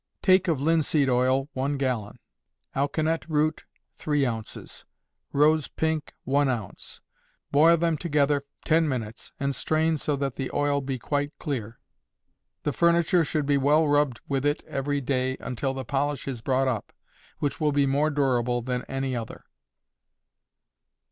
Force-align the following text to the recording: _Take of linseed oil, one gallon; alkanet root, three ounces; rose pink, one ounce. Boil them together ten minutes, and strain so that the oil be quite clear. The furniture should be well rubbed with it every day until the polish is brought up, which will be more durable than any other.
_Take 0.23 0.47
of 0.47 0.59
linseed 0.59 1.09
oil, 1.09 1.47
one 1.53 1.77
gallon; 1.77 2.17
alkanet 2.75 3.23
root, 3.29 3.65
three 3.99 4.25
ounces; 4.25 4.83
rose 5.31 5.67
pink, 5.67 6.15
one 6.23 6.49
ounce. 6.49 7.01
Boil 7.51 7.77
them 7.77 7.97
together 7.99 8.43
ten 8.65 8.89
minutes, 8.89 9.31
and 9.39 9.53
strain 9.53 9.99
so 9.99 10.15
that 10.15 10.37
the 10.37 10.49
oil 10.55 10.81
be 10.81 10.97
quite 10.97 11.37
clear. 11.37 11.77
The 12.63 12.73
furniture 12.73 13.23
should 13.23 13.45
be 13.45 13.57
well 13.59 13.87
rubbed 13.87 14.21
with 14.27 14.43
it 14.43 14.63
every 14.63 15.01
day 15.01 15.37
until 15.39 15.75
the 15.75 15.85
polish 15.85 16.27
is 16.27 16.41
brought 16.41 16.67
up, 16.67 16.91
which 17.37 17.61
will 17.61 17.71
be 17.71 17.85
more 17.85 18.09
durable 18.09 18.63
than 18.63 18.81
any 18.85 19.15
other. 19.15 19.43